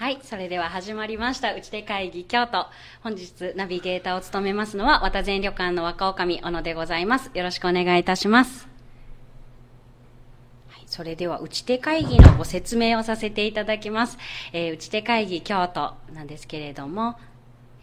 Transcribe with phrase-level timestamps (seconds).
[0.00, 2.64] はい、それでは始まりました、打ち手会議京都。
[3.02, 7.30] 本日ナビゲーターを務めますのは、渡前旅館の若女将小野でございます。
[7.34, 8.66] よろしくお願いいたします。
[10.68, 14.16] はい、それでは、打ち手会議のご説明をさせていただきます。
[14.54, 17.16] えー打ち手会議京都なんですけれども、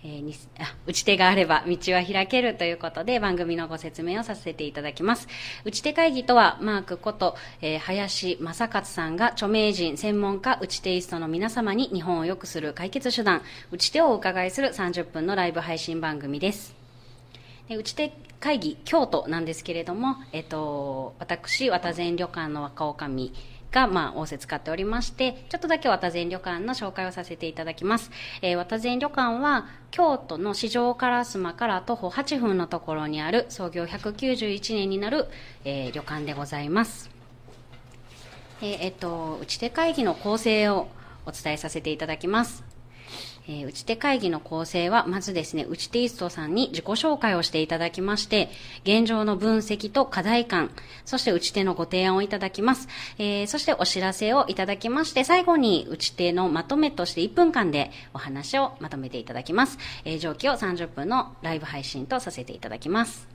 [0.07, 5.27] えーにあ打ち手があれば道は開けるということで番組のご説明をさせていただきます。
[5.65, 16.73] 打ち手会議とは、マークこと、えー林正勝さんが著名人、専門家、打ち手イストの皆様に日本を良くする解決手段、打ち手をお伺いする30分のライブ配信番組です。
[17.67, 23.31] で打ち手会議京都なんですけれども、えっと、私、渡前旅館の若女将
[23.71, 28.11] が、まあ、仰せ使っておりまして、ちょっとだけ渡前旅館の紹介をさせていただきます。
[28.41, 35.27] えー渡前旅館は、京都の四条烏丸から徒歩8分のところにある創業191年になる、
[35.65, 37.09] えー旅館でございます。
[38.61, 40.87] えーえっと、打ち手会議の構成を
[41.25, 42.66] お伝えさせていただきます。
[43.47, 48.49] えー打ち手会議の構成は、まずですね、打ち手イストさんに自己紹介をしていただきまして、
[48.83, 50.71] 現状の分析と課題感、
[51.05, 52.87] そして打ち手のご提案をいただきます。
[53.17, 59.77] えーそしてお知らせをいただきまして、最後に打ち手のまとめとして1分間でお話をまとめていただきます。
[60.05, 63.27] えー上記を30分のライブ配信とさせていただきます。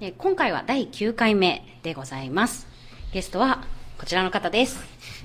[0.00, 2.66] で今回は第9回目でございます。
[3.12, 3.62] ゲストは
[3.98, 5.21] こちらの方です。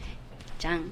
[0.58, 0.92] じゃん。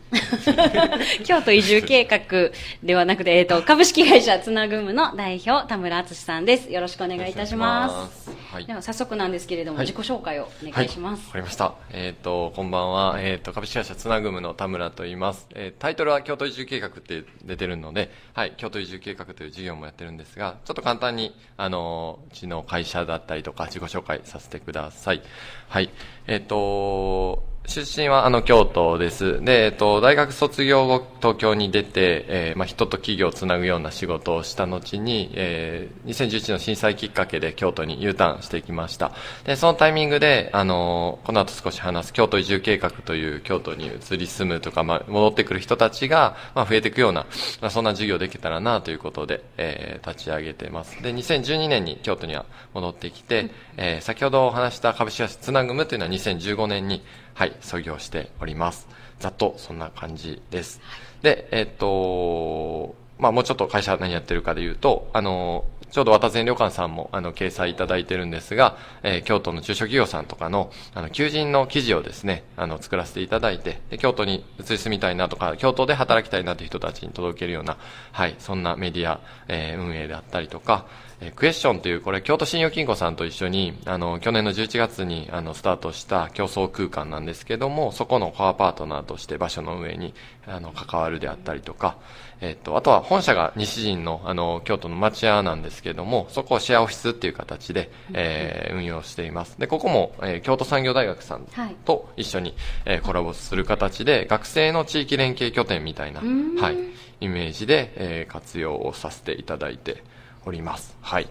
[1.25, 2.51] 京都移住計画
[2.83, 6.71] ではなくて、えっ、と、株式会社つなぐむの代表、田村敦さんです。
[6.71, 8.29] よろしくお願いいたします。
[8.51, 11.19] はいでは、早速なんですけれども、はい自己紹介をお願いします。
[11.19, 11.73] はい、わかりました。
[11.91, 13.15] えっ、と、こんばんは。
[13.19, 15.47] えっ、と、株式会社つなぐむの田村と言います。
[15.53, 25.21] えータイトルは京都移住計画って出てるので、はい、京都移住計画という事業もやってるんですが、ちょっと簡単に、あの、うちの会社だったりとか、自己紹介させてください。
[25.69, 25.89] はい。
[26.27, 29.43] えっ、と、出身はあの京都です。
[29.43, 39.11] で、えっと、大学卒業後東京に出て、えーまあ、人と企業をつなぐような仕事をした後に、えー2011の震災きっかけで京都に U ターンしてきました。
[39.43, 47.25] で、そのタイミングで、あのこの後少し話す京都移住計画という京都に移り住むとか、まあ、戻ってくる人たちが、まあ、増えていくような、
[47.61, 51.01] まあ、そんな事業できたらなということで、えー立ち上げてます。
[51.01, 57.01] で、2012年に京都には戻ってきて、えー先ほどお話した株式会社つなぐむというのは2015年に、
[57.37, 58.87] はい、創業しております。
[59.19, 60.79] ざっとそんな感じです。
[61.21, 65.65] で、えっと、まあもうちょっと会社何やってるかで言うと、あの、
[65.95, 77.77] ちょうど渡前旅館さんもあの掲載いただいてるんですが、えー京都の中小企業さんとかのあの求人の記事をですね、あの作らせていただいて、で京都に移り住みたいなとか、京都で働きたいなという人たちに届けるような、
[78.11, 80.85] はい、そんなメディア、えー運営であったりとか、
[81.21, 90.13] えークエスチョンという、これ、京都信用金庫さんと一緒に、あの、去年の11月に、あの、スタートした競争空間なんですけども、そこのコアパートナーとして場所の上に、
[90.45, 91.95] あの、関わるであったりとか、
[92.41, 99.59] えっと、あとは本社が西陣の、あの、京都の町屋なんですけども、そこをシェアオフィスっていう形で、えー運用しています。
[99.59, 106.77] で、ここも、えー京都産業大学さんはいと一緒に、えーコラボする形で、学生の地域連携拠点みたいな、んはい、
[107.21, 110.03] イメージで、えー活用をさせていただいて
[110.45, 110.95] おります。
[111.01, 111.29] はい。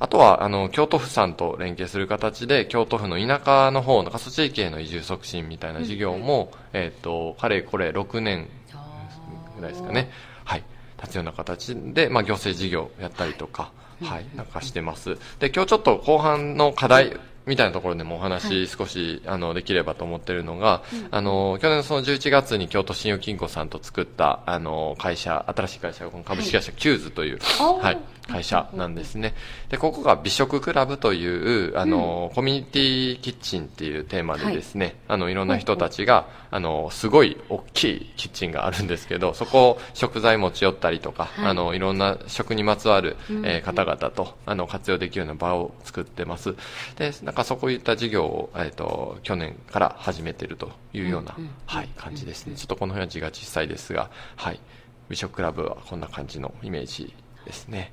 [0.00, 8.48] あとは、あの、京都府さんと連携する形で、京都府の田舎の方の過疎地域への移住促進みたいな事業も、えっ、と、かれこれ6年
[9.56, 10.10] ぐらいですかね。
[11.02, 11.06] はい。
[11.06, 15.16] 立つような形で、まあ、行政事業やったりとか、はい、なんかしてます。
[15.38, 27.38] で、今日ちょっと後半の課題、みたいなところでもお話少し、あの、できればと思ってるのが、あの、去年のその11月に京都信用金庫さんと作った、あの、会社、新しい会社がこの株式会社キューズという、
[27.80, 29.34] はい、会社なんですね。
[29.68, 46.54] で、ここが美食クラブという、あの、コミュニティキッチンっていうテーマでですね、あの、いろんな人たちが、あの、すごい大きいキッチンがあるんですけど、そこを食材持ち寄ったりとか、はいあの、いろんな食にまつわる、えー方々と、あの、活用できるような場を作ってます。
[46.96, 52.56] で、なんかそういった事業を、えっ、と、去年から始めてるというような、はい、感じですね。
[52.56, 54.60] ちょっとこの辺は字が小さいですが、はい。
[55.08, 57.14] 美食クラブはこんな感じのイメージ
[57.44, 57.92] ですね。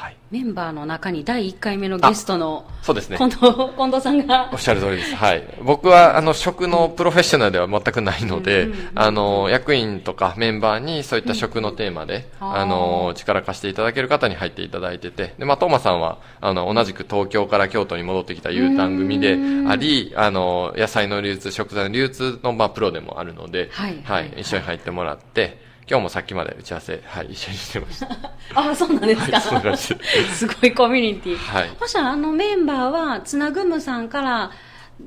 [0.00, 0.16] はい。
[0.30, 3.18] メンバーの中に第1回目のゲストのそうですね。
[3.18, 5.14] 近藤近藤さんがおっしゃる通りです。
[5.14, 5.42] はい。
[5.62, 19.36] 僕は、あの、食のプロフェッショナルでは全くないので、あの、役員とかメンバーにそういった食のテーマで、うんあの、力貸していただける方に入っていただいてて、で、まあ、トーマさんは、あの、同じく東京から京都に戻ってきた U ターン組で
[19.68, 24.40] あり、あの、野菜の流通、食材の流通の、まあ、プロでもあるので、はいははいい。
[24.40, 28.08] 一緒に入ってもらって、今日もさっきまで打ち合わせ、はい、一緒にしてました。
[28.54, 30.46] あそうなんですか、はいそんな感じです。
[30.60, 31.70] ごいコミュニティ、はい。
[31.78, 34.50] そしたらあのメンバーはつなぐむさんから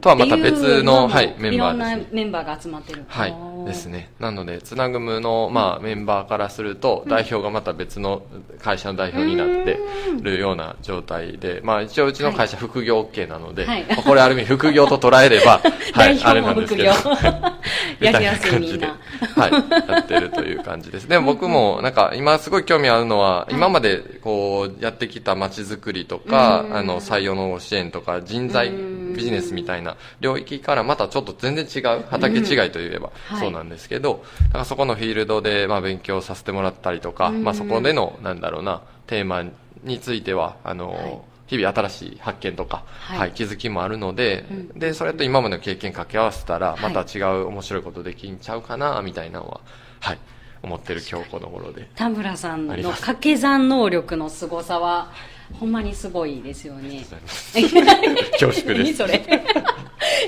[0.02, 1.94] とはまた別の、はいメンバーです、ね。
[1.94, 3.06] いろんなメンバーが集まってる。
[3.08, 4.10] はいですね。
[4.20, 8.24] なので、つなぐむの、まあ、メンバーからすると、代表がまた別の
[8.60, 9.80] 会社の代表になって
[10.22, 15.62] るような状態で、まあ、一応うちの会社副業 OK なので、はいまあこれある意味副業と捉えれば、 は
[15.96, 17.54] 代い、あれ表も副なんですけど業。
[18.12, 18.98] やりやすいみんな。
[19.36, 19.52] はい、
[19.92, 21.08] やってるという感じです。
[21.08, 28.72] でも僕も、なんか、今すごい興味あるのは、今まで、こう、やってきた街づくりとか、あの、採用の支援とか、人材、
[29.16, 29.83] ビジネスみたいな
[30.20, 33.40] 領域からまたちょっと全然違う、畑違いといえばはい。
[33.40, 39.44] そうなんですけど、だからそこのフィールドで、まあ、勉強させてもらったりとか、まあ、そこでの、なんだろうな、テーマ
[39.84, 41.20] については、あの、はい。
[41.46, 43.20] 日々新しい発見とか、はい。
[43.20, 44.46] はい、気づきもあるので、
[44.76, 49.62] で、それと今までの経験掛け合わせたら、また違う面白いことできんちゃうかな、みたいなのは、
[50.00, 50.20] はい、
[50.64, 51.90] 思ってる今日この頃で。
[51.96, 55.12] 田村さんの掛け算能力の凄さは、
[55.60, 57.06] ほんまにすごいですよね。
[58.40, 59.04] 恐縮です。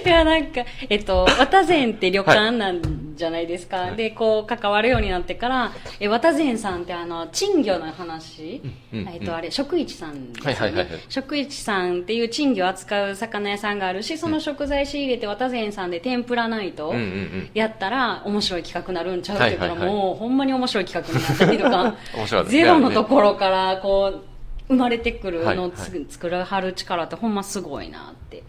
[0.04, 8.62] いやなんか、えっと、綿膳って旅館なんじゃないですか、でこう関わるようになってからえ綿膳さんってあの珍魚の話、
[8.94, 11.02] うんうんえっと、あれ食市さんですよね、はいはいはいはい。
[11.10, 17.50] 食市さんっていう珍魚を扱う魚屋さんがあるしその食材仕入れて綿膳さんで天ぷらナイトうんうんうん。
[17.54, 21.46] やったら面白い企画になるんちゃうって言うから、はいはいはいもうほんまに面白い企画になった。
[21.52, 24.24] りとか面白いゼロのところからこう
[24.68, 28.44] 生まれてくるのをつ、はい作るはる力ってほんますごいなって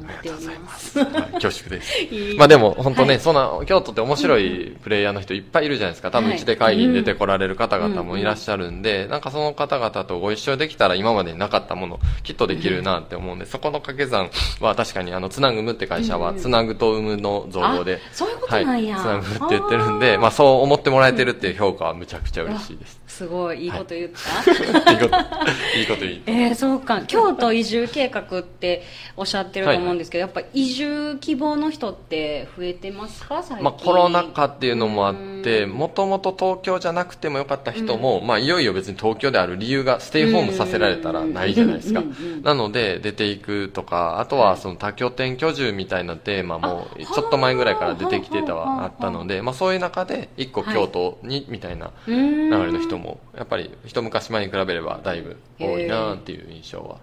[0.00, 0.98] 思っております。
[0.98, 1.92] はい恐縮です。
[2.36, 3.20] まあでも本当ね、はい。
[3.20, 6.10] そんな、京都って面白いプレイヤーの人いっぱいいるじゃないですか。
[6.10, 6.36] 多分はい。
[6.36, 14.30] うちで会議に出てこられる方々もいらっしゃるんで、なんかその方々とご一緒できたら今までになかったもの、きっとできるなって思うんで、そこの掛け算
[14.60, 18.98] は確かにあの、つなぐむって会社は、つなぐと生むの造語で、あそういうことなんや。
[18.98, 23.00] はい、つなぐって言ってるんで、まあそう思ってもらえてるっていう評価はむちゃくちゃ嬉しいです。
[23.06, 25.16] すごいいいこと言った、 いいこと、
[25.78, 26.22] いいこと言い。
[26.26, 27.02] えー、そうか。
[27.02, 28.84] 京都移住計画って
[29.16, 33.42] おっしゃってると思うんですけど、やっぱ移住希望の人って増えてますか？
[33.42, 42.00] 最近、まあ、コロナ禍っていうのもあって、もともと東京じゃなくてもよかった人も、まあ、いよいよ別に東京である理由がステイホームさせられたらないじゃないですか。
[42.00, 42.42] うんうんうんうん。
[42.42, 52.14] なので、出ていくとか、あとはその多拠点居住みたいなテーマも、あちょっと前ぐらいから出てきてたはあったので、まあ、そういう中で、一個京都に、みたいな流
[52.50, 56.98] れの人も、やっぱり一昔前に比べればだいぶ多いなっていう印象は。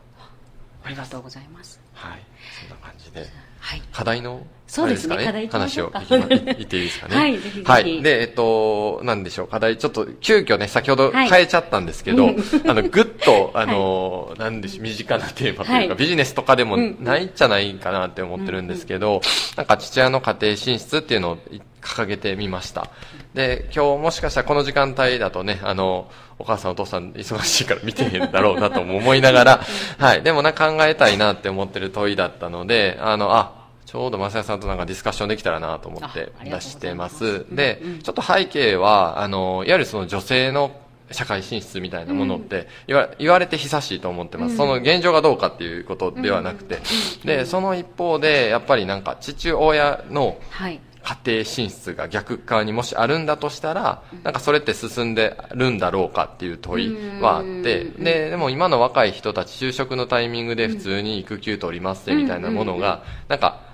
[0.83, 1.81] ありがとうございます。
[1.93, 2.21] はい。
[2.61, 3.25] そんな感じで。
[3.59, 5.15] はい課題のそうですね。
[5.25, 7.15] 課題話を言っていいですかね？
[7.17, 7.63] はいぜひぜひ。
[7.65, 8.01] はい。
[8.01, 11.29] で、えっと、なんでしょう、課題、ちょっと、急遽ね、先ほどはい。
[11.29, 12.29] 変えちゃったんですけど、
[12.67, 15.95] あの、ぐっと、 あの、なんでしょう、身近なテーマというか、はい。
[15.97, 19.21] ビジネスとかでもうんないんじゃないかなって思ってるんですけど、
[19.55, 21.37] なんか父親の家庭進出っていうのを
[21.81, 22.89] 掲げてみました。
[23.33, 26.09] で、今日もしかしたらこの時間帯だとね、あの、
[26.39, 29.61] お母さんお父さん忙しいから見てへんだろうなとも思いながら、
[29.97, 30.23] はい。
[30.23, 33.56] でもな、考えたいなって思ってる問いだったので、あの、あ、
[33.87, 36.65] ちょうど正也さんとなんかディスカッションできたらなと思ってあありがとうございます。
[36.65, 37.25] 出してます。
[37.25, 40.75] うんで、ちょっと背景は、あの、いわゆるその女性の
[41.09, 46.79] 社会進出みたいなものって言わ言われて久しいと思ってます、その現状がどうかっていうことではなくて、
[47.23, 50.81] でその一方でやっぱりなんか父親のはい。
[51.03, 63.66] 家庭進出が逆側にもしあるんだとしたら、なんかそれって進んでるんだろうかっていう問いはあって、で、でも今の若い人たち就職のタイミングで普通に育休取りますってみたいなものが、なんか、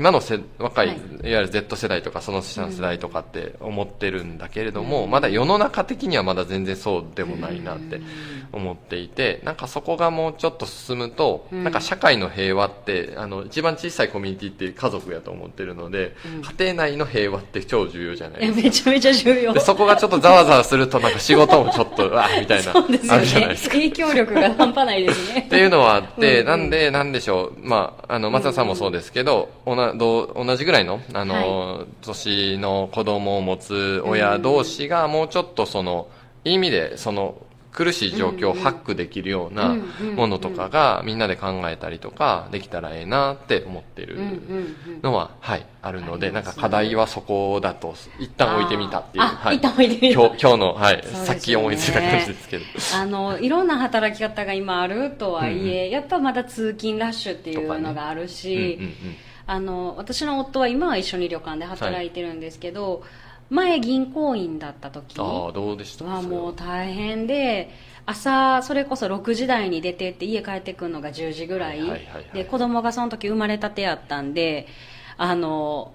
[0.00, 0.96] 今のせ若い、はい。
[0.96, 8.00] い、わゆる Z 世代とかその下の世代とかって思ってるんだけれども、まだ世の中的にはまだ全然そうでもないなって
[8.50, 16.16] 思っていて、なんかそこがもうちょっと進むと、なんか社会の平和って、あの、一番小さいコミュニティって家族やと思ってるので、
[16.58, 18.90] 家庭内の平和って超重要じゃないえですか。
[18.90, 19.52] めちゃめちゃ重要。
[19.52, 23.74] でそこがちょっとざわざわすると、なんか仕事もちょっと、うわみたいな、 そうですよあるじゃないねですか。
[23.74, 25.44] 影響力が半端ないですね。
[25.46, 26.46] っていうのはあって、うん。
[26.46, 36.08] なんで、なんでしょう、まあ、あの、松田さんもそうですけど、おなどう同じぐらいの、あの、年の子供を持つ親同士が、もうちょっとその、
[36.44, 37.34] いい意味で、その、
[37.72, 39.76] 苦しい状況をハックできるような
[40.16, 44.18] ものとかがみんなで考えたりとかできたらええなって思ってる
[45.02, 49.24] のは、はい、あるので、なんか課題はそこだと、一旦置いてみたっていう。
[49.24, 50.20] あはい、一旦置いてみた。
[50.20, 52.64] 今日今日の、はい、さっき思いついた感じですけど。
[52.96, 58.80] あのいろんな働き方が今あるとはいえ、やっぱまだ通勤ラッシュっていうのがあるし、
[59.46, 63.02] あの私の夫は今は一緒に旅館で働いてるんですけど、
[63.48, 66.04] 前銀行員だった時ああ、どうでした？
[66.04, 66.22] は。
[66.22, 67.70] もう大変で
[68.06, 72.24] 朝それこそ6時台に出てって家帰ってくるのが10時ぐらい,、はいはいはいはい。
[72.32, 74.66] で子供がその時生まれたてやったんで
[75.16, 75.92] あの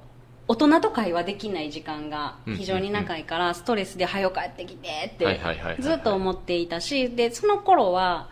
[0.47, 5.81] 大人と会話できない時間が非常に長いからストレスで早く帰ってきてってはいはいはいはいはい。
[5.81, 8.29] ずっと思っていたしでその頃は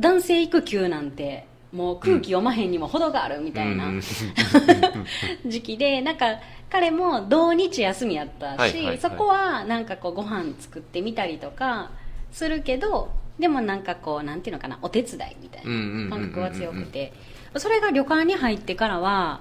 [0.00, 4.02] 男性育休なんてもう空気読まへんにも程があるみたいな、うん。
[5.46, 6.38] 時期でなんか
[6.70, 8.98] 彼も土日休みやったし、はいはいはい。
[8.98, 11.90] そこはなんかこうご飯作ってみたりとか
[12.30, 17.12] するけどでもなんかこうなんていうのかなお手伝いみたいな感覚は強くて。
[17.56, 19.40] それが旅館に入ってからは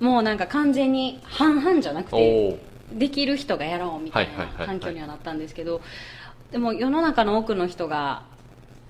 [0.00, 2.60] もうなんか完全に半々じゃなくおて
[2.92, 5.80] おできる人がやろうみたいな環境にはなったんですけど
[6.50, 8.22] でも世の中の多くの人が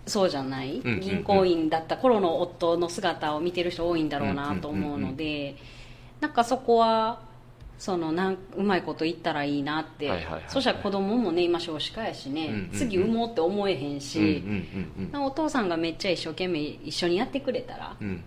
[0.07, 5.57] そうじゃない、銀行員だった頃の夫の姿を見てる人多いんだろうなと思うので、
[6.21, 7.21] なんかそこは
[7.79, 10.11] そのなんうまいこと言ったらいいなって、
[10.49, 14.43] そしたら子供もね今少子化やしね、次産もうって思えへんし、
[15.15, 18.25] お父さんがめっちゃ一生懸命一緒にやってくれたらうんうん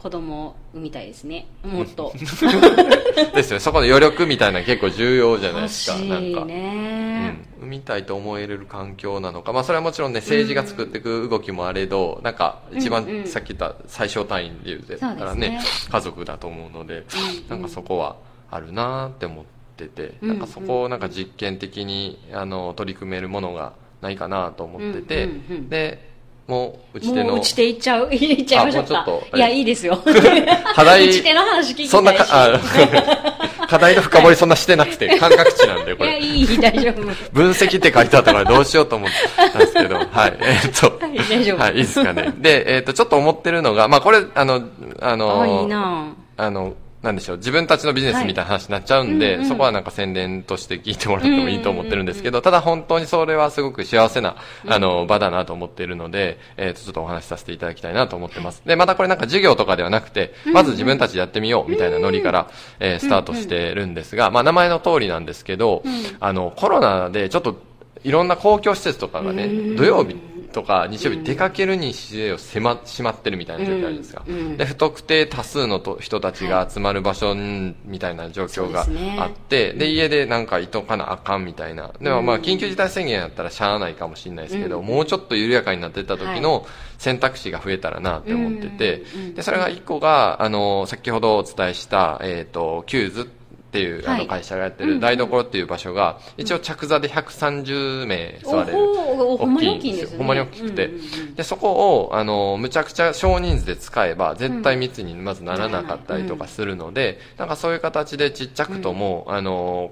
[0.00, 1.46] 子供を産みたいですね。
[1.62, 2.10] もっと。
[2.16, 3.60] ですよね。
[3.60, 5.98] そこの余力みたいなの結構重要じゃない欲ですか。
[5.98, 6.44] しいなんか。
[6.46, 13.26] ね、うん、産みたいと思えれる環境なのか、まあ、それはもちろんね政治が作っていく動きもあれど、なんか一番うんうん。
[13.26, 17.04] さっき言った最小単位で言うてたらね家族だと思うので、うん
[17.50, 18.16] なんかそこは
[18.50, 19.44] あるなって思っ
[19.76, 25.68] てて、うんなんかそこをなんか実験的にあの取り組めるものがないかなと思ってて、うんうんうん。
[25.68, 26.09] で
[26.50, 27.34] もう打ち手の。
[27.34, 28.08] 打ち手いっちゃう。
[28.12, 29.06] いっちゃいましょうか。
[29.32, 29.96] ういやいいですよ。
[30.74, 31.08] 課題。
[31.08, 32.58] 打ち手の話聞きたそんなかあ
[33.70, 36.10] 課題の深掘りそんなしてなくて感覚値なんでこれ。
[36.10, 37.02] いやいい大丈夫。
[37.32, 40.06] 分析って書いてあったからどうしようと思ったんですけど、はい、
[40.40, 41.62] えーっと、はい大丈夫。
[41.62, 42.32] はい、いいですかね。
[42.38, 44.60] で、えーっと、ちょっと思ってるのが、まあこれ、あの、
[45.00, 49.48] あの、あいいなあの、なんでしょう、自分たちのビジネスみたいな話になっちゃうんで、はいうんうん。
[49.48, 58.62] そこはなんか宣伝として聞いてもらってもいいと思ってるんですけど、ただ本当にそれはすごく幸せな、あの、場だなと思っているので、えーっと、ちょっとお話しさせていただきたいなと思ってます。
[58.66, 65.82] で、またこれなんか授業とかではなくて、まず自分たちでやってみようみたいなノリから、えースタートしてるんですが、まあ名前の通りなんですけど、
[66.20, 67.56] あの、コロナでちょっと、
[68.02, 70.16] いろんな公共施設とかがね、土曜日
[70.52, 74.24] とか日曜日出かけるにしてを迫しまってるみたいな状況あるじゃないですか。
[74.26, 74.34] うん。
[74.34, 74.56] うん。
[74.56, 78.86] で、不特定多数のと人たちが集まる場所んみたいな状況が
[79.22, 81.92] あって、で家でなんかいとかなあかんみたいな。
[82.00, 86.66] でもまあ、緊急事態宣言やったらしゃあないかもしれないですけど、もうちょっと緩やかになってった時の
[86.98, 89.04] 選択肢が増えたらなって思ってて、
[89.34, 93.39] で、それが一個が、あの、先ほどお伝えした、えっ、と、キューズって
[93.78, 94.20] いうあはい。
[94.22, 98.78] の会社がやってる台所っていう場所が、一応着座で130名座れる。
[98.78, 100.18] おほほんまに大きいんですよ。
[100.18, 100.86] ほんまに大きくて。
[100.86, 101.70] うんうんうんで、そこ
[102.08, 109.90] を、あの、むちゃくちゃ少人数で使えば、絶対密にまずならなかったりとかするので、なんかそういう形でちっちゃくとも、あの、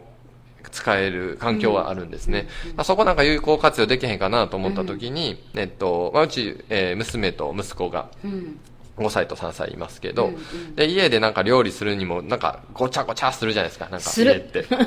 [0.70, 2.49] 使える環境はあるんですね。
[2.76, 8.58] まあそこなんか有効活用できへんかなと思った時に、えっと、まあ、うち、えー娘と息子がうん
[8.99, 10.75] 5歳と3歳いますけど、うんうん。
[10.75, 14.64] で、家でなんか料理するにも、なんかごちゃごちゃするじゃないですか、なんか家って。
[14.69, 14.87] 危ない。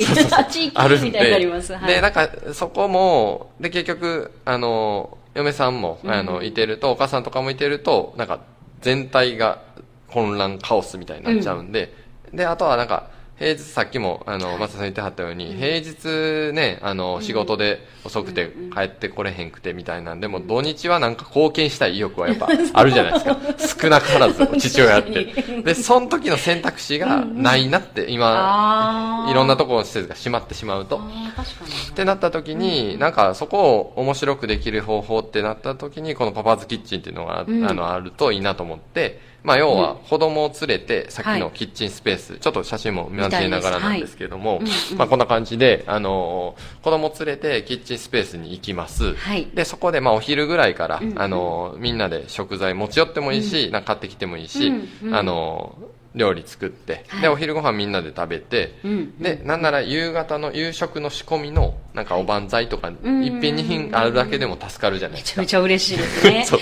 [0.32, 1.74] あっち行あるんできみたいになります。
[1.74, 1.94] はい。
[1.94, 6.10] でなんかそこもで結局あの嫁さんも、うん。
[6.10, 8.40] あのいてるとお母さんとかもいてるとなんか
[8.80, 9.60] 全体が
[10.08, 11.92] 混乱カオスみたいになっちゃうんで、
[12.32, 13.10] であとはなんか
[13.40, 23.80] 平日さっきもあの松田さん言ってはったように、平日ねあの仕事で遅くて帰ってこれへんくてみたいなんでも土日はなんか貢献したい意欲はやっぱ あるじゃないですか。
[23.82, 25.24] 少なからず 父親って。
[25.64, 30.98] でその時の選択肢がないなって今いろんなところの施設が閉まってしまうと。
[30.98, 44.60] ってなった時に、なんかそこを面白くできる方法ってなった時に、このパパーズキッチンっていうのがあのあるといいなと思って、まあ要は子供を連れて、さっきのキッチンスペース、ちょっと写真も交えながらなんですけども、
[44.96, 49.14] まあこんな感じで、あのー子供を連れてキッチンスペースに行きます。
[49.14, 49.48] はい。
[49.54, 54.70] で、そこでまあお昼ぐらいから、あのーみんなで食材持ち寄ってもいいし、なんか買ってきてもいいし、
[55.12, 57.20] あのー料理作って、はい。
[57.22, 59.18] で、お昼ご飯みんなで食べて、うん。
[59.18, 63.24] で、なんなら夕方の夕食の仕込みの、なんかおばんざいとか、ん。
[63.24, 65.40] 一品二品あるだけでも助かるじゃないですか。
[65.42, 65.60] めちゃめ。
[65.60, 66.44] ちゃ嬉しいですね。
[66.44, 66.60] そう。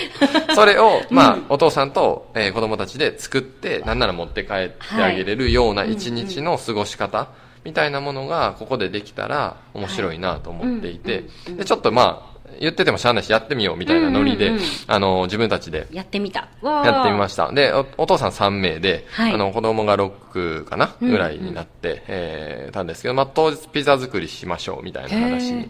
[0.55, 7.29] それを、 まあ、お父さんと、えー子供たちで作って、なんなら持って帰ってあげれるような一日の過ごし方、
[7.63, 11.25] みたいなものが、ここでできたら面白いなと思っていて、
[11.57, 14.59] で、ちょっとまあ、言っててもしゃあないし、やってみようみたいなノリで、うんうん。
[14.61, 16.47] うんあの、自分たちでやってみた。
[16.63, 17.51] やってみました。
[17.51, 19.33] で、おお父さん3名で、はい。
[19.33, 25.69] あの、子供が6かな、うんぐらいになって、えーたんですけど、まあ、当日ピザ作りしましょうみたいな話に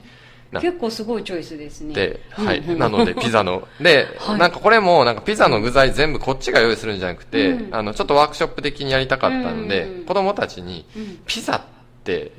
[0.53, 1.93] 結構すごいチョイスですね。
[1.93, 2.59] て、はい。
[2.59, 2.79] うんうん。
[2.79, 4.39] なので、ピザの、 で、はい。
[4.39, 7.75] なんかこれも、なんかピザの具材全部こっちが用意するんじゃなくて、うん。
[7.75, 10.05] あの、ちょっとワークショップ的にやりたかったので、うんうんうん。
[10.05, 11.19] 子供たちに、うん。
[11.27, 11.78] ピザって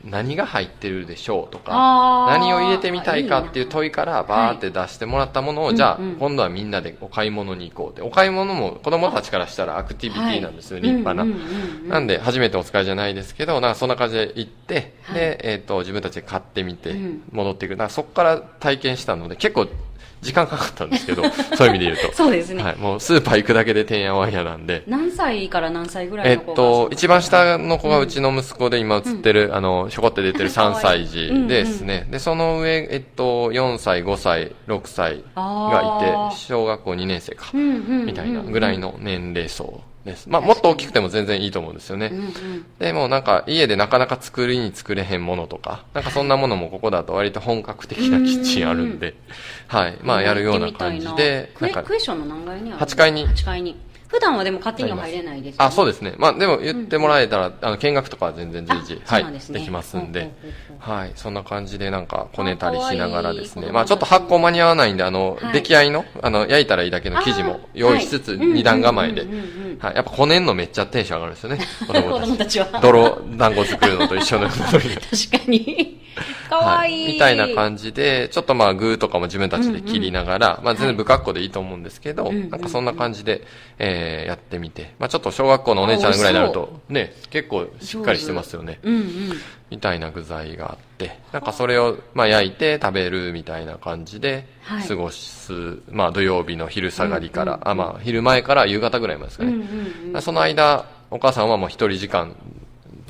[0.05, 6.05] 何が入ってるでしょうとか、何を入れてみたいかっていう問いからバーって出してもらったものを、じゃあ、うん。
[6.05, 8.02] うん今度はみんなでお買い物に行こうって。
[8.02, 10.83] お買い物も子供たちからしたらアクティビティなんですよ、はい。
[10.83, 11.23] 立派な。
[11.23, 11.88] うんうんうんうん。
[11.88, 15.14] なんで、初めてお使いじゃないですけど、なんかそんな感じで行って、はい。
[15.14, 17.73] で、えっ、と、自分たちで買ってみてうん、戻っていく。
[17.73, 19.69] だからそこから体験したので、結構、
[20.23, 21.23] 時間かかったんですけど、
[21.57, 22.12] そういう意味で言うと。
[22.15, 22.62] そうですね。
[22.62, 22.77] はい。
[22.77, 24.83] もうスーパー行くだけでてんやわんやなんで。
[24.87, 32.07] 何歳から何歳ぐらえっいの子がと、一番下の子がうちの息子で今映ってる、あの、ひょこって出てる3歳児ですね。
[32.11, 37.47] で、その上、えっと、4歳、5歳、6歳がいて小学校2年生か。
[37.55, 40.29] うんうんうんみたいなぐらいの年齢層です。
[40.29, 42.11] まあ、もっと大きくても全然いいと思うんですよね。
[42.12, 49.14] うんうんでもなんか家でなかなか作りに作れへんものとか、なんかそんなものもここだと割と本格的なキッチンあるんで、
[49.69, 49.99] はい。
[50.02, 53.76] まあやるような感じで、なんかクエションの何階にある8階に8階に。
[54.11, 56.14] 普段はでも勝手には入れないですよねあ、そうですね。
[56.19, 60.33] まあでも言ってもらえたら、あの見学とかは全然随時、あはいできますんで
[60.81, 61.12] はい。
[61.14, 63.71] そんな感じでなんかこねたりしながらですね。
[63.71, 69.79] まあちょっと発酵間に合わないんで、あの、はい出来合いの、あの、焼いたらいいだけの生地も用意しつつ、二段構えでうんうんうんうん。
[69.79, 69.95] はい。
[69.95, 71.59] やっぱこねんのめっちゃテンション上がるんですよね。
[71.87, 72.59] 子 子供たち。
[72.59, 72.81] は。
[72.81, 74.79] 泥団子作るのと一緒の確か
[75.47, 76.00] に。
[76.49, 77.12] かわいい。
[77.14, 83.43] みたいな感じで、ちょっとまあ具とかも自分たちで切りながら、まあ全然不格好でいいと思うんですけど、はいなんかそんな感じで、
[83.79, 88.80] えー、やってみて、まあちょっと小学校のお姉ちゃんぐらいになると、ね、結構しっかりしてますよね。
[88.83, 89.04] うんうん。
[89.71, 95.52] みたいな具材があって、なんかそれをまあ焼いて食べるみたいな感じではい過ごす、
[95.90, 99.52] まあ土曜日の昼下がりから、あまあ昼前から夕方ぐらいまでですかね。
[99.52, 99.64] うんう
[100.11, 100.23] んうん。
[100.23, 102.37] その間、お母さんはもう一人時間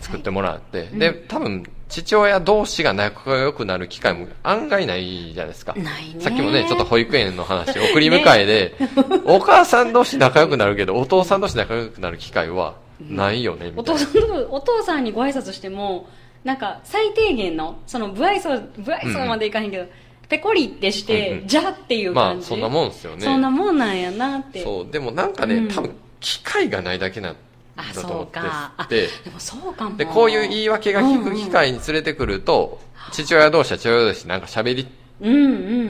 [0.00, 5.74] 作ってもらって、で、多分、父親同士が仲良くなる機会も案外ないじゃないですか。
[5.74, 8.74] ないねさっきもね、ちょっと保育園の話、送り迎えで、
[9.26, 13.94] お母さん同士仲良くなるけど、お父さん同士仲良くなる機会はないよね、みたいな。
[13.94, 16.08] お父さんの、お父さんにご挨拶しても、
[16.44, 18.50] なんか最低限の、その不愛想、
[18.84, 19.86] 不愛想までいかへんけど、
[20.28, 22.40] ペコリってして、うんうんじゃっていうまあ。
[22.40, 23.22] そんなもんですよね。
[23.22, 24.62] そんなもんなんやなって。
[24.62, 27.34] そう、でもなんかね、うん多分、機会がないだけな
[27.94, 28.72] だと思ってそうか。
[28.76, 29.96] あ、で、でもそうかも。
[29.96, 32.80] で、こういう言い訳が聞く機会に連れてくると、
[33.12, 34.88] 父親同士は父親同士なんか喋り
[35.20, 35.34] うん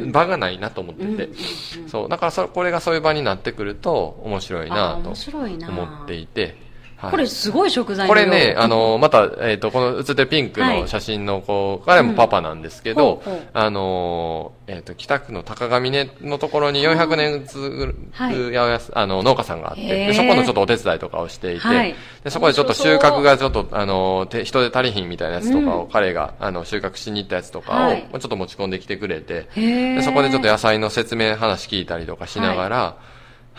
[0.03, 0.13] うん。
[0.13, 5.11] 場がないなと思ってて、うんうんうんそうだからそこれがそういう場になってくると面白いなと
[5.69, 6.57] 思っていて、はい
[7.09, 10.81] これすごい食材これね、あの、また、えっ、と、この写ってるピンクはい。
[10.83, 18.59] の写真の子、彼もパパなんですけど、うんあの、えっ、と、北区の高上根のところに400年続く、はい。
[18.93, 21.95] あの、農家さんがあって、そこのちょっとお手伝いとかをしていて、はい。
[22.23, 25.91] でそこでちょっと収穫がちょっと、あの、て人で足りひんみたいなやつとかを、うん。
[25.91, 28.07] 彼が、あの、収穫しに行ったやつとかを、はい。
[28.11, 32.97] ちょっと持ち込んできてくれて、でそこでちょっと野菜の説明話聞いたりとかしながら、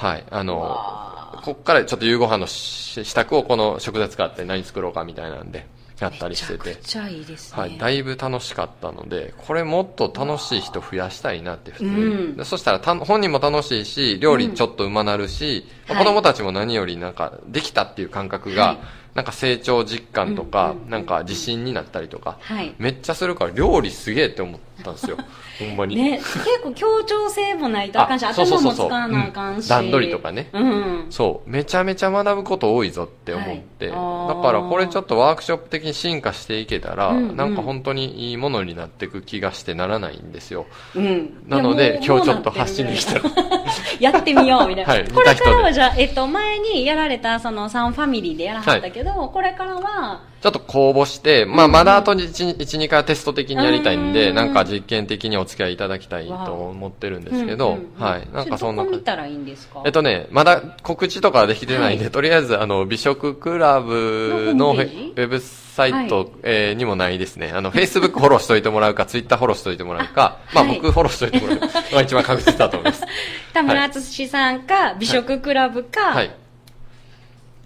[0.02, 5.68] はい、あのわ、こっからちょっと夕ご飯のし支度をこの食材使って何作ろうかみたいなんで、
[6.00, 6.72] やったりしてて。
[7.12, 7.62] いいですね。
[7.62, 11.92] はい、だいぶ楽しかったので、これもっと楽しい人増やしたいなって普通に。
[11.92, 11.96] う
[12.32, 12.38] ん。
[12.38, 15.98] でそしたらた本人も楽しいし、料理ちょっとうまなるし、うん。
[15.98, 18.78] 子供たちも何よりなんかできたっていう感覚が、はい。
[19.14, 20.90] なんか成長実感とか、うんうんうん。
[20.90, 22.74] なんか自信になったりとか、はい。
[22.80, 25.18] めっちゃするから料理すげえって思ったんですよ。
[25.60, 25.96] ほんまに。
[25.96, 29.66] ね、結構協調性もないとあかんし、頭も使わなあかんし。
[29.66, 31.06] うん段取りとかねうん。
[31.10, 40.66] そう、めちゃめちゃ学ぶこと多いぞって思って、はいだからこれちょっとワークショップ的に進化していけたら、うんうんなんか本当にいいものになっていく気がしてならないんですよ。
[40.96, 41.44] うん。
[41.48, 43.22] なので今日ちょっと発信できたら。
[44.00, 44.94] やってみようみたいな。
[44.94, 54.36] はいこれからはじゃあ、えっと、前にやられたそのサンファミリーでやらはったけど、これからは、ちょっと公募して、まあまだあと1、1 2回テスト的にやりたいんで、うん。
[54.36, 58.28] なんか実験的にお付き合いいただきたいと思ってるんですけど、はい。
[58.34, 59.84] なんかそんな見たらいいんですか？
[59.86, 67.52] えっとね、まだ告知とかはできてないんで、はいとりあえず、あの、美食クラブのウェブサイト、はいえーにもないですね。
[67.54, 73.04] あの、Facebook フォローしといてもらうか、Twitter フォローしといてもらうか、まあはい僕フォローしといてもらうのが一番確実だと思います。
[73.54, 76.32] 田村敦さんか、美食クラブか、はい。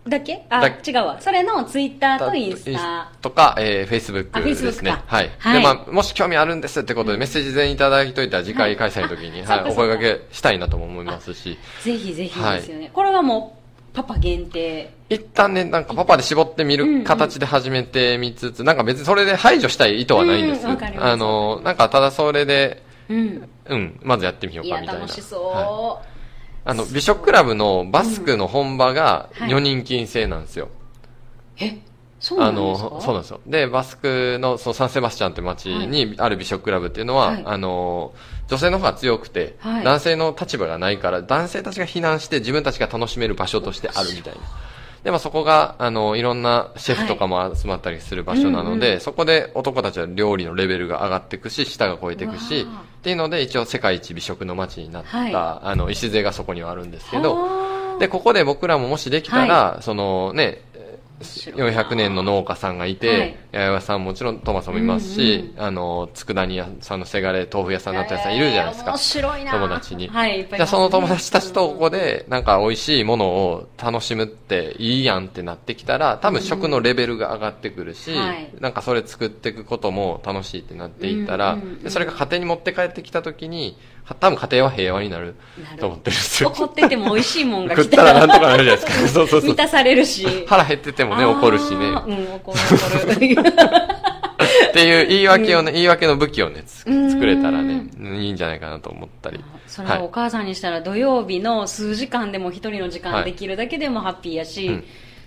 [0.08, 0.46] だけ？
[0.50, 1.18] あ、だ違うわ。
[1.20, 3.12] それのツイッターとインスタ。
[3.22, 4.92] とか、えー、Facebook あですね。
[5.08, 5.32] はい。
[5.40, 12.92] はいで、まあ、もし興味あるんですってことで、メッセージ全員いただいといたら、次回開催の時に、はい、はいお声掛けしたいなとも思いますし、ぜひぜひはいですよね。
[12.94, 13.58] これはも
[13.94, 14.94] う、パパ限定。
[15.10, 23.50] 一旦ね、なんかパパで絞ってみる形で始めてみつつ、なんか別にそれで排除したい意図はないんですあの、なんかただそれで、うん。
[23.68, 25.02] うん、まずやってみようかみたいな。
[25.02, 26.02] 楽しそう。
[26.04, 26.15] はい
[26.66, 30.70] あの、美食クラブのバスクの本場がはい女人禁制なんですよ。
[31.58, 31.78] え、
[32.20, 32.90] そうなあんですか？
[32.90, 33.40] の、そうなんですよ。
[33.46, 38.14] で、バスクの、そのサンセバスチャンって町にある美食クラブっていうのは、はいあの、
[38.48, 44.40] 女性の方が強くて、はい男性の立場がないから、男性たちが避難して自分たちが楽しめる場所としてあるみたいな。
[45.06, 55.34] で、まあそこが、あの、いろんなシェフとかも集まったりする場所なので、うんうんそこで男たちは料理のレベルが上がっていくし、舌が超えていくし、っていうので、一応世界一美食の街になった、はい。
[55.36, 57.38] あの、礎がそこにはあるんですけど、
[58.00, 60.64] で、ここで僕らももしできたら、そのね、
[61.22, 62.98] 400年の農家さんがいはい。
[62.98, 68.92] て、八百屋さんもちろんトマトもいますし、うんあの、佃煮屋さんのせがれ、豆腐屋さん、納豆屋さんいるじゃないですか。
[68.92, 69.52] 面白いな。
[69.52, 70.08] 友達に。
[70.08, 78.50] はい、じゃその友達たちとここで、なんか美味しいものを楽しむっていいやんってなってきたら、多分食のレベルが上がってくるし、はい。
[78.60, 83.70] なんかそれ作っていくことも楽しいってなっていったら、うんうんうんでそれが家庭に持って帰ってきた時に、は
[84.14, 85.36] 多分家庭は平和になる
[85.80, 86.50] と思ってるんですよ。
[86.50, 89.08] 怒ってても美味しいもんが食っ来たらたらなんとかなるじゃないですか。
[89.10, 89.56] そうそうそう満。
[89.56, 90.46] たされるし。
[90.48, 91.88] 腹減っててもね、怒るしね。
[91.88, 92.60] うん、怒る
[93.04, 93.36] 怒る。
[94.70, 99.44] っていう言い訳をね、言い訳の武器をね、作れたらね、いいんじゃないかなと思ったり。
[99.66, 104.84] それはお母さんにしたら土曜日の数時間でも一人の時間はいできるだけでもハッピーやし、うん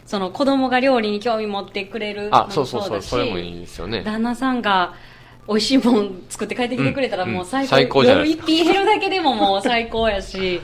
[0.09, 4.03] その子供が料理に興味持ってくれるのあ、もそうそうそう、それもいいですよね。
[4.03, 4.95] 旦那さんが
[5.49, 10.61] 美味しいもん作って帰ってきてくれたらうんもう最高,、最高じゃないですか夜一品減るだけでももう最高やし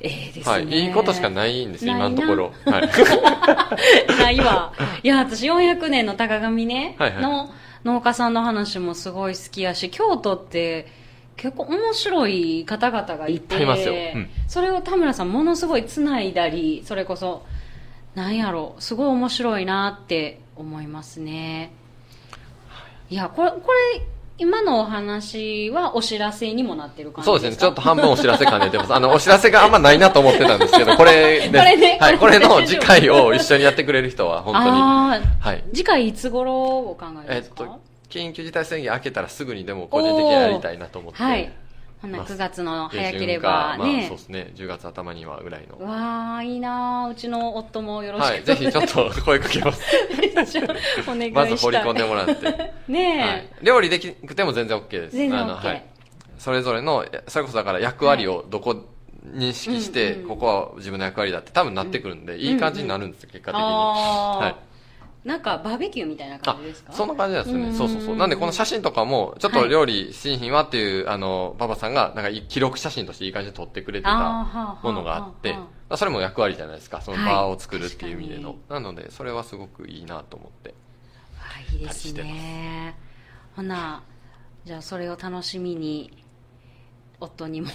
[0.00, 0.64] ええですね、はい。
[0.66, 2.52] いいことしかないんですよ、今のところ。
[2.66, 4.18] はい。
[4.18, 4.72] ないわ。
[5.02, 7.50] いや、私400年の高上ね、はいはいの
[7.84, 10.88] 農家さんの話もすごい好きやし、京都って
[11.36, 17.46] 結構面白い方々がいて、いっぱいいますようんそれを田村さんものすごい繋いだり、それこそ、
[18.16, 21.70] なんやろ、すごい面白いなって思いますね。
[23.10, 24.02] いや、これ、これ、
[24.38, 28.94] 今のお話はお知らせにもなってる感じそうですね、ちょっと半分お知らせ兼ねてます。
[28.94, 34.68] あの、お知らせがあんまないなと思ってたんですけど、これで、 これねはい、ここれれの次回を一緒にやってくれる人は、本当に。
[35.40, 35.64] はい。
[35.72, 41.22] 次回いつ頃お考えですか、えっと、緊急事態宣言明けたらすぐにでも個人的にやりたいなと思って。
[41.22, 41.50] はい。
[42.06, 43.98] ほんならます9月の早けれかばね。
[43.98, 45.84] まあ、そうですね、10月頭にはぐらいの。
[45.84, 49.82] わあいいなあうちの夫もよろしく、はい、ぜひちょっと声かけます。
[51.06, 52.72] お願いまず掘り込んでもらって。
[52.88, 55.16] ねえ、はい、料理できなくても全然 OK です。
[55.16, 55.84] 全然あの OK はい。
[56.38, 58.76] それぞれの、それこそだから役割をどこ
[59.34, 63.64] 認識して、ここは自分の役割だって多分なってくるんで、いい感じになるんですよ、結果的に。
[63.64, 64.75] はい。
[65.26, 67.68] なんかバーベキューみたいな感あじですか、そんな感じなんですよね。
[67.68, 68.16] うんそうそうそう。
[68.16, 75.56] なんでこの写真とかも、ちょっと料理新品はっていう、あの、パパさんが、なんか記録写真としていい感じで撮ってくれてたものがあって
[75.96, 77.00] それも役割じゃないですか。
[77.00, 78.74] そのはい場を作るっていう意味での確。
[78.74, 80.74] なので、それはすごくいいなと思って。
[81.40, 82.94] あいいですね
[83.56, 84.02] ほな
[84.64, 86.24] じゃあそれを楽しみに
[87.20, 87.68] 夫にも。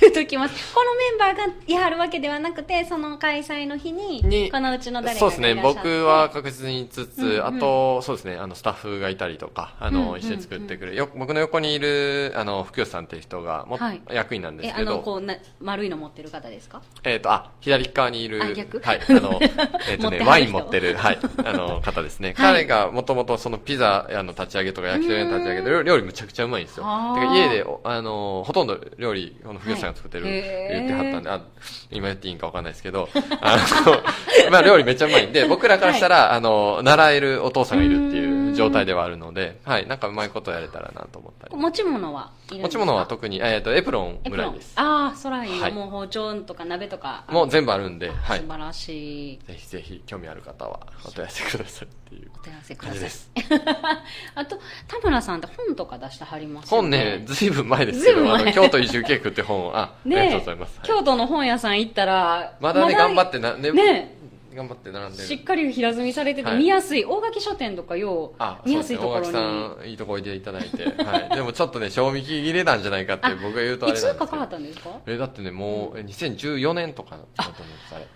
[0.00, 0.74] 言うときます。
[0.74, 5.20] このメンバーがやるわけではなくてその開催の日ににこのうちの誰か。
[5.20, 5.54] そうですね。
[5.54, 7.46] 僕は確実につつ、うんうん。
[7.46, 10.96] あと、そうですね、あの、スタッフがいたりとか、あの、うんうん一緒に作ってくれる。
[10.96, 14.00] よ僕の横にいる、あの、福吉さんっていう人が、もはい。
[14.10, 16.82] 役員なんですけど、こうな丸いの持ってる方ですか？
[17.04, 18.46] えっ、と、あ、左側にいる、は
[18.94, 19.38] い、あの、
[19.88, 22.34] えっ、とね、ワイン持ってる、はい、あの、方ですね。
[22.38, 22.54] はい。
[22.54, 26.84] 彼がもともとそのピザ、あの、立ち上げとか焼き鳥の立ち上げで、料理むちゃくちゃうまいんですよ。
[26.86, 27.20] あー。
[27.20, 30.32] てか家で、おあの、ほとんど料理、この福吉さんが作ってる、はい。
[30.32, 31.42] 言ってはったんで、あ、
[31.90, 33.10] 今言っていいんかわかんないですけど、
[33.42, 34.02] あの、
[34.50, 41.56] まあ料理めっちゃうまいんで、僕らからしたら、あの、習えるお父さんがいるっていう状態ではあるので、はい、なんかうまいことやれたらなと思ったり。
[41.56, 44.36] 持ち物はいるんですち物は特に、えっ、と、エプロンエプロン？
[44.36, 44.72] ぐらいです。
[44.76, 45.72] ああそらいい、はい。
[45.72, 47.24] もう包丁とか鍋とか。
[47.28, 48.40] もう全部あるんで、はい。
[48.40, 48.46] 素。
[48.46, 49.38] 晴らしい。
[49.46, 53.00] ぜひぜひ興味ある方はお問い合わせくださいっていうお問い合わせください。
[53.00, 53.30] です。
[54.34, 58.42] あと田村さんって本とか出してはりますよ本ねね、ずいぶん前ですけど、ずいぶん前。
[58.42, 60.78] あの、京都移住計画って本を、あ、ありがねとうございます。
[60.78, 60.88] はい。
[60.88, 64.19] 京都の本屋さん行ったらまだね、頑張ってな、ね、ね
[64.54, 65.24] 頑張って並んでる。
[65.24, 70.84] しっかり平積みされててはい見やすい、大垣書店とかよあう、見やすいところに、そうですね大垣さん、いいとこおいでいただいて。
[71.02, 71.28] はい。
[71.36, 74.90] でもちょっとね、賞味期切れなんじゃないかってあ僕が言うとあいつかれなんですけったんですか？
[75.06, 78.06] え、だってね、もう、え2014年とかだと思うんです、あれ。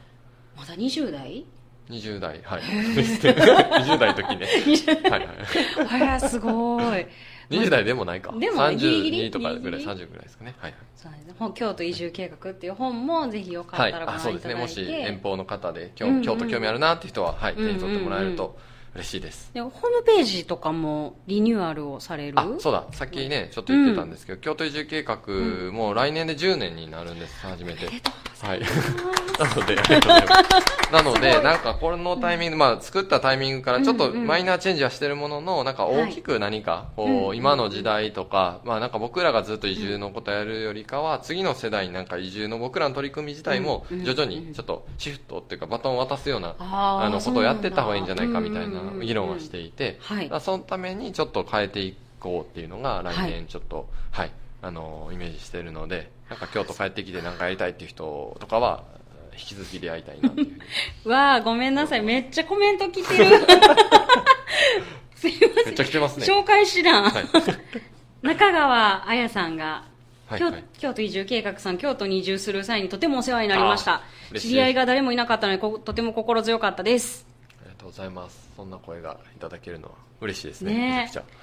[0.56, 1.44] まだ20代
[1.90, 2.62] ？20代、はい。
[2.62, 4.46] 20 代の時ね。
[5.10, 6.02] はいはい。
[6.02, 7.06] あらすごい
[7.50, 8.32] 20代でもないか。
[8.38, 10.54] でもねギリギリ32とかぐらい、ギリギリ30ぐらいですかね。
[10.58, 10.80] はいはい。
[10.96, 14.54] そうですね本京都移住計画っていう本もぜひよかはい、ったらごあそうですね。
[14.54, 18.58] 覧いただいて、もし遠方の方で京,、うんうん京都興味あるなって人は、はい、手に取ってもらえるうんうんと
[18.94, 19.50] 嬉しいです。
[19.52, 22.38] でホームページとかもリニューアルをされる？
[22.38, 25.18] あ、そうだ、さっきね、ちょっと言ってたんですけど、京都移住計画
[25.72, 27.88] も来年で10年になるんです、初めて。
[28.40, 28.60] はい。
[29.38, 29.76] なので。
[30.92, 34.20] なので、なんかこのタイミング、まあ作ったタイミングからちょっとうん。
[34.20, 37.20] うんマイナーチェンジはしてるものの、なんか大きく何か、うんうん。
[37.24, 50.30] こう、今の時代とか、まあなんか僕らがずっと移住のことやるよりかは、次の世代になんか移住の僕らの取り組み自体もうんうん徐々にちょっとシフトっていうかバトンを渡すような、あの、ことをやってった方がいいんじゃないかみたいな議論はしていて、はい。
[50.40, 53.30] そのためにちょっと変えていこうっていうのが来はい。
[53.30, 54.30] 年ちょっと、はい、
[54.62, 58.84] あの、イメージしてるので、なんか京都帰ってきてなんかやりたいっていう人とかは、
[59.34, 60.52] 引き続きでやりたいなってい
[61.04, 61.08] う。
[61.10, 62.02] わあごめんなさい。
[62.02, 63.24] めっちゃコメント来てる。
[65.16, 65.64] すいません。
[65.66, 66.26] めっちゃ来てますね。
[66.26, 67.24] 紹介しらん、はい。
[68.22, 69.84] 中川彩さんが
[70.30, 70.64] 京はいはい。
[70.78, 74.02] 京都移住計画さん京都に移住する際にとてもお世話になりました。
[74.38, 77.26] 知り合いが誰もいなかったのでことても心強かったです
[77.94, 78.50] ざいます。
[78.56, 81.04] そんな声がいただけるのは嬉しいですねねえ。
[81.04, 81.34] めちゃくち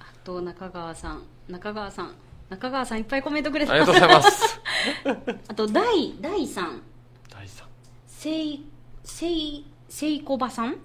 [0.00, 2.14] あと中川さん中川さん
[2.48, 4.60] 中川さんいっぱいコメントくれてゃありがとうございます。
[5.48, 6.82] あと大大さん。
[7.30, 7.66] 第三
[8.06, 8.66] せい
[9.04, 10.76] せいせいこばさん。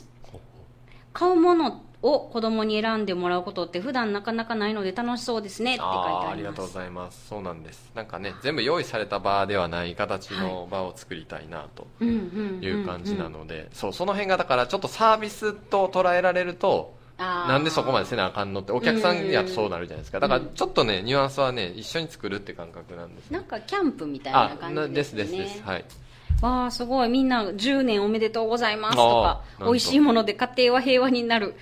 [1.14, 6.28] 買うものを子供に選んでもらうことって普段なかなかないので楽しそうですねって書いてあります。
[6.32, 7.28] ありがとうございます。
[7.28, 7.92] そうなんです。
[7.96, 20.20] なんかね全部用意された場ではない形の場を作りたいなという感じなので、そうその辺がだからちょっとサービスと捉えられるとななんでそこまでせなあかんのってお客さんやとそうなるじゃないですか。
[20.20, 25.24] だからちょっとねニュアンスはね一緒に作るって感覚なんですねなんかキャンプみたいあな感じですすね。
[25.24, 25.86] ですですはい。
[26.40, 27.10] わあすごい。
[27.10, 31.56] みんな10年おめでとうございますとか美味しいもので家庭は平和になる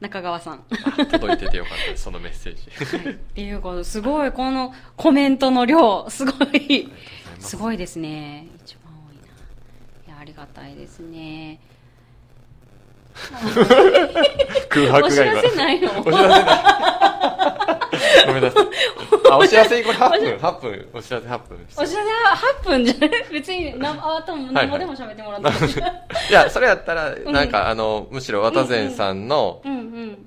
[0.00, 0.64] 中川さん。
[0.84, 2.96] あ届いててよかったですそのメッセージ。
[2.96, 3.12] はい。
[3.12, 6.90] っていうことすごいこのコメントの量すごい。
[7.38, 8.46] すごいですね。
[8.64, 10.14] 一番多いな。
[10.14, 11.60] いやありがたいですね
[14.68, 15.90] 空お知ら白が今せないの？
[16.00, 16.44] お知らせない。
[18.26, 18.66] ごめんなさい。
[19.30, 22.04] あお知らせこれ8分8分お知らせ？8分お知らせは
[22.62, 23.10] 8分じゃない？
[23.32, 25.56] 別になあとも何もでも喋ってもらっても。
[26.30, 29.62] いやそれやったらなんか、あのむしろ渡善さんの、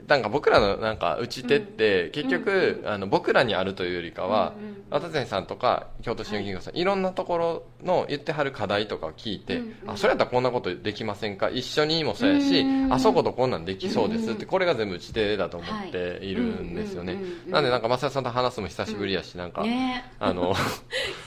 [0.07, 4.53] なんか僕らのなんか打ち手って結局、あの僕らにあるというよりかは、
[4.89, 11.49] 渡善さんとか京都市の銀行さん、い、ろんなところの言ってはる課題とかを聞いて、あそれやったらこんなことできませんか？
[11.49, 20.05] 一緒にもそうやし、うんあそことこんなんできそうですって、これが全部打ち手だと思っているんですよね、なんでなんか増田さんと話すのも久しぶりやし、なんか、ね。
[20.19, 20.53] あの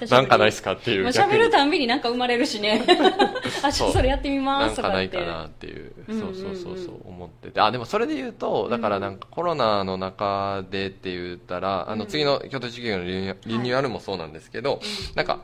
[0.00, 1.06] え なんかないっすかっていう。
[1.06, 2.84] 喋るたんびになんか生まれるしね。
[3.62, 5.08] あちょっとそれやってみまなんすとかって。
[5.08, 7.60] かないかなっていう、うんそうそうそううんそううん思ってて。
[7.60, 14.80] あでもそれで言うとだからなんかコロナの中でって言ったら、あの次の京都市業のリニューアルもそうなんですけど、
[15.14, 15.40] なんか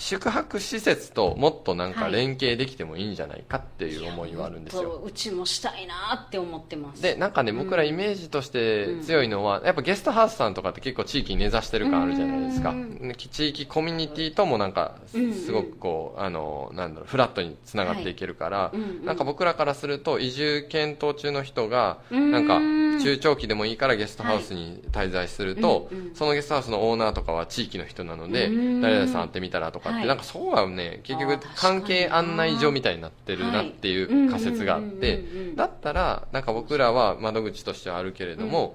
[0.00, 2.12] 宿泊施設ともっとなんかはい。
[2.12, 7.02] 連携できてもいいんじゃないかっていう思いはあるんですよ、もっとうちもしたいなって思ってます。
[7.02, 12.98] でなんかね僕らイメージとして強いのは、やっぱゲストハウスさんとかって結構地域に根ざしてる感あるじゃないですか、うん。
[13.00, 19.04] ね地域コミュニティともなんかすうんうんすごくこうあのなんだろうフラットにつながっていけるから、うんうん。
[19.04, 22.30] なんか僕らからすると移住検討中の人がうん。
[22.32, 22.58] なんか
[23.02, 26.14] 中長期でもいいからゲストハウスに滞在すると、うんうん。
[26.14, 28.80] そのゲストハウスのオーナーとかは地域の人なので、うん。
[28.80, 30.06] 誰々さん会ってみたらとかって、はい。
[30.08, 35.24] なんかそうはね結局関係案内所みたいになってるなっていう仮説があって、
[35.56, 38.74] だったらなんか僕らは窓口としてはあるけれども、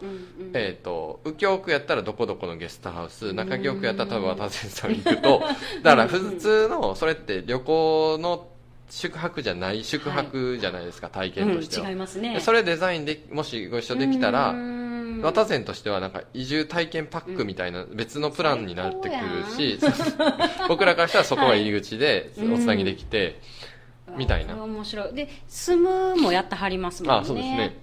[0.53, 5.43] えー、と右京区やったらどこどこのゲストハウス中京区やったら多分渡瀬さん行くと
[5.83, 8.47] だから普通のそれって旅行の
[8.89, 12.33] 宿泊じゃない宿泊じゃないですか、体験としては、うん、違いますね。
[12.35, 14.53] でそれデザインでもしご一緒できたら
[15.29, 19.79] うん渡膳としてはなんか移住体験パックみたいな別のプランになってくるし、
[20.69, 23.39] 僕らからしたらそこが入り口ではい おつなぎできて、
[24.17, 24.55] みたいな。
[24.63, 25.13] 面白い。
[25.13, 25.77] で住
[26.15, 27.19] むもやってはりますもんね。
[27.21, 27.77] あそうですね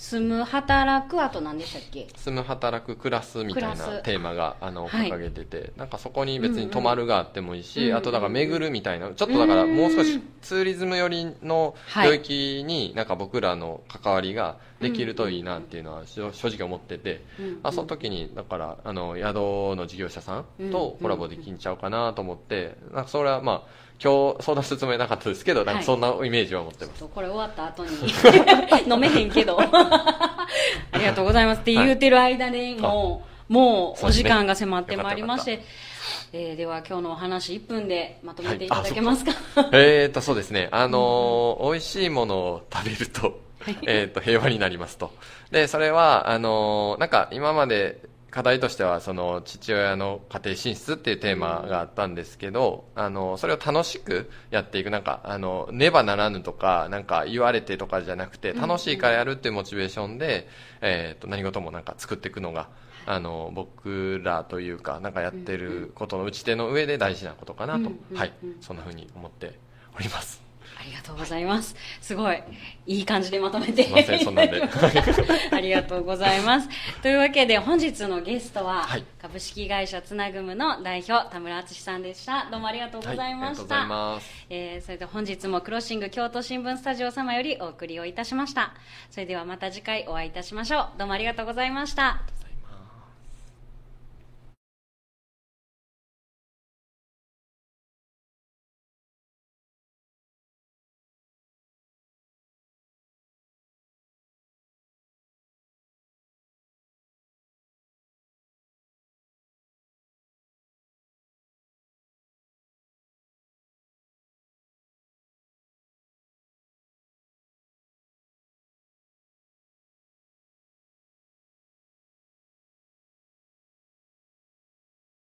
[0.00, 2.08] 住む働くあと何でしたっけ？
[2.16, 5.10] 住む働く暮らすみたいなテーマがあのはい。
[5.10, 19.34] 掲げてて、なんかそこに別に泊まるがあってもいいし、うんうんあとだから巡るみたいなちょっとだからもう少しツーリズム寄りのはい領域になんか僕らの関わりができるといいなっていうのは正正直思ってて、うんあその時にだからあの宿
[19.76, 27.90] の事業者さんとコラボできんちゃうかなと思って、なんかそれはまあ今日相談するつもりなかったですけどなんかそんなイメージは持ってます、これ終わった後に
[28.90, 29.58] 飲めへんけど。
[30.92, 35.64] ありがとうございますって言うてる間にもうもうお時間が迫ってまいりまして、
[36.32, 38.68] えーでは今日のお話1分でまとめてい。
[38.68, 39.32] ただけますか、
[39.72, 40.68] えーと、そうですね。
[40.70, 43.40] あのー美味しいものを食べると、
[43.86, 45.10] えーと、平和になりますと。
[45.50, 48.00] で、それは、あのーなんか今まで
[48.30, 60.48] 課題としては、その、父親の家庭進出っていうテーマがあったんですけど、あのそれを楽しくやっていく、なんか、あの、ねばならぬとか、なんか言われてとかじゃなくて、楽しいからやるっていうモチベーションで、
[60.80, 62.68] えーと、何事もなんか作っていくのが、
[63.06, 68.32] あの僕らというかなんかやってることの打ち手の上で大事なことかなと、はい。
[68.60, 69.58] そんなふうに思って
[69.96, 70.39] おります
[71.20, 72.42] ございますすごい
[72.86, 74.60] いい感じでまとめてすいませんそんなんで
[75.52, 76.68] ありがとうございます。
[77.02, 82.48] というわけで本日のゲストは、はい株式会社つなぐむの代表田村敦さんでした。
[82.50, 83.34] どうもありがとうございました。
[83.34, 88.72] はいありがとうございますえーそれでは本日もクロッシング京都新聞スタジオ様よりお送りをいたしました。
[89.10, 90.98] それではまた次回お会いいたしましょう。
[90.98, 92.39] どうもありがとうございました。